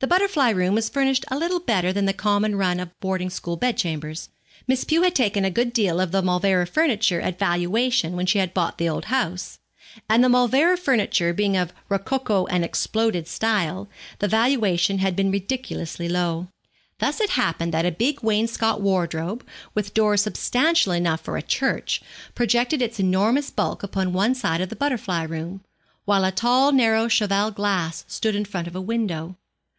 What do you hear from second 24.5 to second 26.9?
of the butterfly room, while a tall